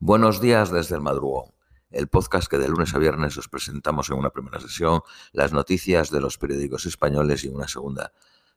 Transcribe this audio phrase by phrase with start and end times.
[0.00, 1.50] Buenos días desde el madrugón,
[1.90, 5.00] el podcast que de lunes a viernes os presentamos en una primera sesión
[5.32, 8.12] las noticias de los periódicos españoles y una segunda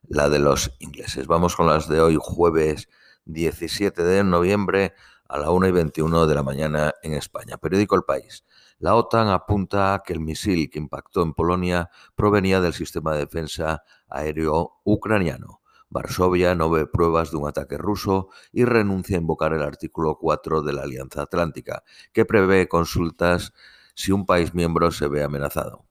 [0.08, 1.26] la de los ingleses.
[1.26, 2.90] Vamos con las de hoy, jueves
[3.26, 4.94] 17 de noviembre
[5.28, 7.58] a la 1 y 21 de la mañana en España.
[7.58, 8.46] Periódico El País.
[8.78, 13.22] La OTAN apunta a que el misil que impactó en Polonia provenía del sistema de
[13.22, 15.61] defensa aéreo ucraniano.
[15.92, 20.62] Varsovia no ve pruebas de un ataque ruso y renuncia a invocar el artículo 4
[20.62, 23.54] de la Alianza Atlántica, que prevé consultas
[23.94, 25.86] si un país miembro se ve amenazado.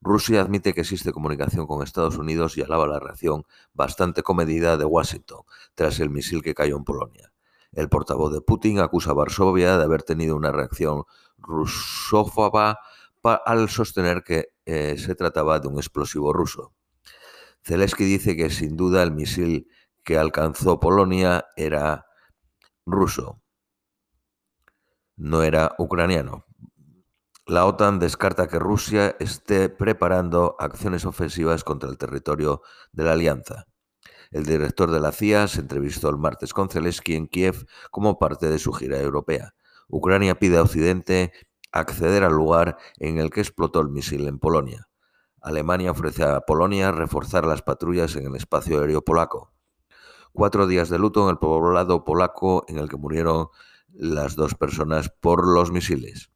[0.00, 3.44] Rusia admite que existe comunicación con Estados Unidos y alaba la reacción
[3.74, 5.42] bastante comedida de Washington
[5.74, 7.30] tras el misil que cayó en Polonia.
[7.72, 11.04] El portavoz de Putin acusa a Varsovia de haber tenido una reacción
[11.36, 12.78] rusófoba
[13.44, 16.75] al sostener que eh, se trataba de un explosivo ruso.
[17.66, 19.68] Zelensky dice que sin duda el misil
[20.04, 22.06] que alcanzó Polonia era
[22.86, 23.42] ruso,
[25.16, 26.44] no era ucraniano.
[27.44, 33.66] La OTAN descarta que Rusia esté preparando acciones ofensivas contra el territorio de la alianza.
[34.30, 38.48] El director de la CIA se entrevistó el martes con Zelensky en Kiev como parte
[38.48, 39.54] de su gira europea.
[39.88, 41.32] Ucrania pide a Occidente
[41.72, 44.86] acceder al lugar en el que explotó el misil en Polonia.
[45.46, 49.52] Alemania ofrece a Polonia reforzar las patrullas en el espacio aéreo polaco.
[50.32, 53.46] Cuatro días de luto en el poblado polaco en el que murieron
[53.92, 56.32] las dos personas por los misiles.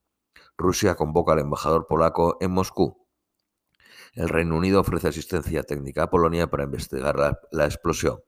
[0.57, 3.05] Rusia convoca al embajador polaco en Moscú.
[4.13, 7.17] El Reino Unido ofrece asistencia técnica a Polonia para investigar
[7.51, 8.21] la, explosión.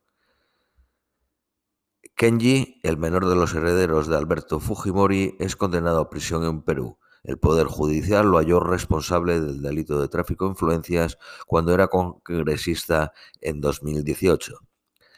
[2.16, 6.98] Kenji, el menor de los herederos de Alberto Fujimori, es condenado a prisión en Perú.
[7.22, 13.12] El Poder Judicial lo halló responsable del delito de tráfico de influencias cuando era congresista
[13.40, 14.58] en 2018.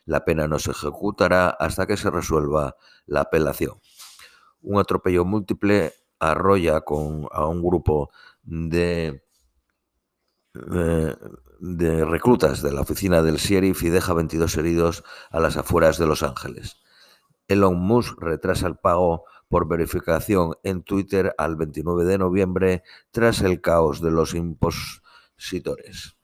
[0.05, 3.81] La pena no se ejecutará hasta que se resuelva la apelación.
[4.61, 8.11] Un atropello múltiple arrolla con, a un grupo
[8.43, 9.23] de
[10.55, 11.17] eh,
[11.59, 16.07] de reclutas de la oficina del sheriff y deja 22 heridos a las afueras de
[16.07, 16.77] Los Ángeles.
[17.49, 23.61] Elon Musk retrasa el pago por verificación en Twitter al 29 de noviembre tras el
[23.61, 26.17] caos de los impositores.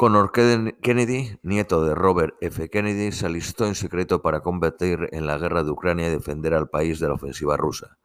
[0.00, 2.70] Conor Kennedy, nieto de Robert F.
[2.70, 6.70] Kennedy, se alistó en secreto para combatir en la guerra de Ucrania y defender al
[6.70, 7.98] país de la ofensiva rusa.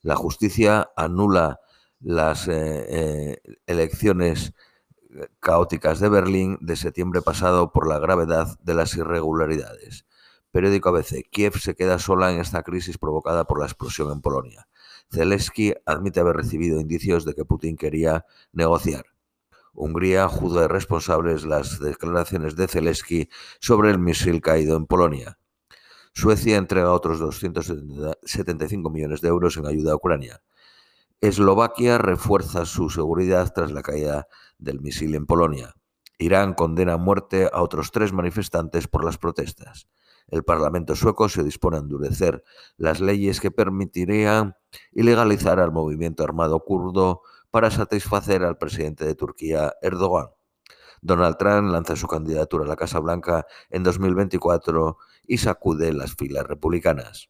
[0.00, 1.60] La justicia anula
[2.00, 4.54] las eh, eh, elecciones
[5.40, 10.06] caóticas de Berlín de septiembre pasado por la gravedad de las irregularidades.
[10.52, 11.28] Periódico ABC.
[11.30, 14.68] Kiev se queda sola en esta crisis provocada por la explosión en Polonia.
[15.10, 19.06] Zelensky admite haber recibido indicios de que Putin quería negociar.
[19.72, 23.30] Hungría juzga responsables las declaraciones de Zelensky
[23.60, 25.38] sobre el misil caído en Polonia.
[26.12, 30.42] Suecia entrega otros 275 millones de euros en ayuda a Ucrania.
[31.22, 35.74] Eslovaquia refuerza su seguridad tras la caída del misil en Polonia.
[36.18, 39.88] Irán condena a muerte a otros tres manifestantes por las protestas.
[40.28, 42.42] El Parlamento sueco se dispone a endurecer
[42.76, 44.56] las leyes que permitirían
[44.92, 50.28] ilegalizar al movimiento armado kurdo para satisfacer al presidente de Turquía, Erdogan.
[51.02, 54.96] Donald Trump lanza su candidatura a la Casa Blanca en 2024
[55.26, 57.28] y sacude las filas republicanas.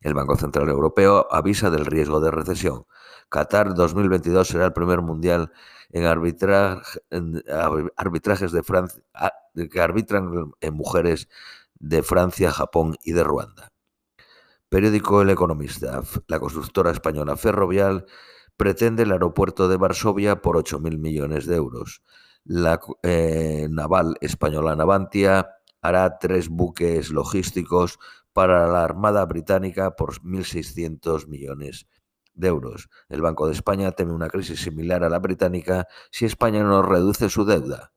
[0.00, 2.86] El Banco Central Europeo avisa del riesgo de recesión.
[3.28, 5.50] Qatar 2022 será el primer mundial
[5.90, 6.04] en,
[7.96, 9.02] arbitrajes de Francia,
[9.70, 11.28] que arbitran en mujeres
[11.78, 13.72] de Francia, Japón y de Ruanda.
[14.68, 16.02] Periódico El Economista.
[16.26, 18.06] La constructora española Ferrovial
[18.56, 22.02] pretende el aeropuerto de Varsovia por 8.000 millones de euros.
[22.44, 25.48] La eh, naval española Navantia
[25.80, 27.98] hará tres buques logísticos
[28.32, 31.86] para la Armada Británica por 1.600 millones
[32.34, 32.88] de euros.
[33.08, 37.28] El Banco de España teme una crisis similar a la británica si España no reduce
[37.28, 37.92] su deuda.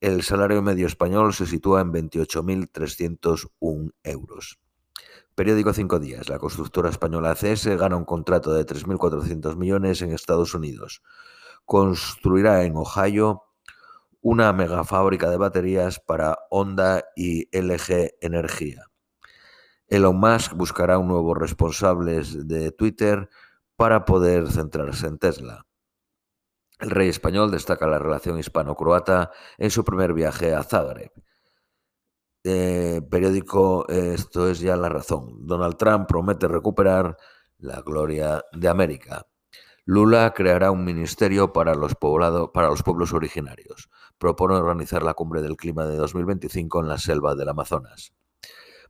[0.00, 4.60] El salario medio español se sitúa en 28.301 euros.
[5.34, 6.28] Periódico Cinco Días.
[6.28, 11.02] La constructora española ACS gana un contrato de 3.400 millones en Estados Unidos.
[11.64, 13.42] Construirá en Ohio
[14.20, 18.84] una megafábrica de baterías para Honda y LG Energía.
[19.88, 23.28] Elon Musk buscará un nuevo responsable de Twitter
[23.74, 25.66] para poder centrarse en Tesla.
[26.78, 31.12] El rey español destaca la relación hispano-croata en su primer viaje a Zagreb.
[32.44, 35.46] Eh, periódico Esto es ya la razón.
[35.46, 37.16] Donald Trump promete recuperar
[37.58, 39.26] la gloria de América.
[39.84, 43.88] Lula creará un ministerio para los, para los pueblos originarios.
[44.18, 48.12] Propone organizar la cumbre del clima de 2025 en la selva del Amazonas.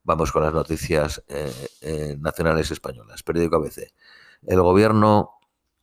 [0.03, 1.53] Vamos con las noticias eh,
[1.83, 3.23] eh, nacionales españolas.
[3.23, 3.93] Periódico ABC.
[4.47, 5.38] El gobierno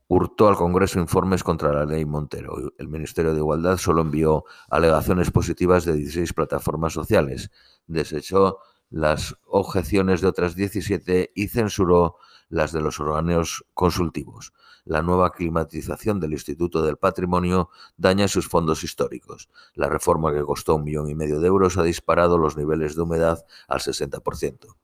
[0.08, 2.74] hurtó al Congreso informes contra la ley Montero.
[2.78, 7.52] El Ministerio de Igualdad solo envió alegaciones positivas de 16 plataformas sociales,
[7.88, 8.60] desechó
[8.90, 12.18] las objeciones de otras 17 y censuró
[12.50, 14.54] las de los órganos consultivos.
[14.84, 19.50] La nueva climatización del Instituto del Patrimonio daña sus fondos históricos.
[19.74, 23.02] La reforma que costó un millón y medio de euros ha disparado los niveles de
[23.02, 24.76] humedad al 60%.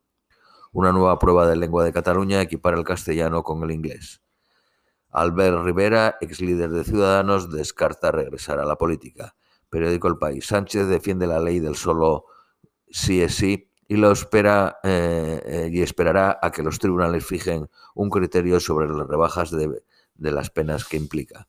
[0.71, 4.20] Una nueva prueba de lengua de Cataluña equipara el castellano con el inglés.
[5.11, 9.35] Albert Rivera, ex líder de Ciudadanos, descarta regresar a la política.
[9.69, 10.47] Periódico El País.
[10.47, 12.25] Sánchez defiende la ley del solo
[12.89, 17.69] sí es sí y lo espera eh, eh, y esperará a que los tribunales fijen
[17.95, 19.83] un criterio sobre las rebajas de,
[20.15, 21.47] de las penas que implica.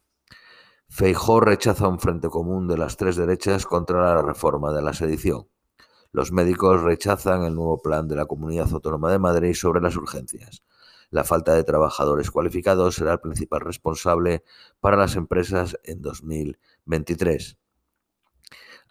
[0.89, 5.49] Feijó rechaza un frente común de las tres derechas contra la reforma de la sedición.
[6.13, 10.63] Los médicos rechazan el nuevo plan de la Comunidad Autónoma de Madrid sobre las urgencias.
[11.13, 14.45] La falta de trabajadores cualificados será el principal responsable
[14.81, 17.59] para las empresas en 2023.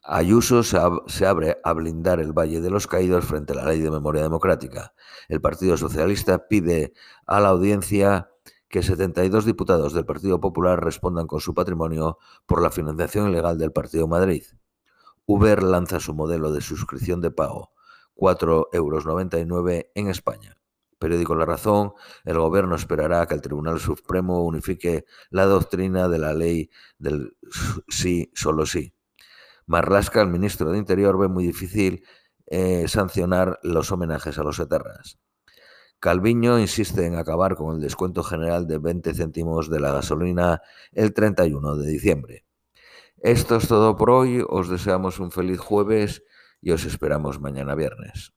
[0.04, 3.90] Ayuso se, abre a blindar el Valle de los Caídos frente a la ley de
[3.90, 4.94] memoria democrática.
[5.30, 6.94] El Partido Socialista pide
[7.26, 8.30] a la audiencia
[8.70, 13.72] que 72 diputados del Partido Popular respondan con su patrimonio por la financiación ilegal del
[13.72, 14.44] Partido Madrid.
[15.26, 17.72] Uber lanza su modelo de suscripción de pago,
[18.16, 20.61] 4,99 euros en España
[21.02, 21.94] periódico La Razón,
[22.24, 26.70] el gobierno esperará que el Tribunal Supremo unifique la doctrina de la ley
[27.00, 27.36] del
[27.90, 28.94] sí, solo sí.
[29.66, 32.06] Marlasca, el ministro de Interior, ve muy difícil
[32.46, 35.18] eh, sancionar los homenajes a los eternas.
[36.00, 40.62] Calviño insiste en acabar con el descuento general de 20 céntimos de la gasolina
[40.92, 42.46] el 31 de diciembre.
[43.18, 46.24] Esto es todo por hoy, os deseamos un feliz jueves
[46.62, 48.34] y os esperamos mañana viernes.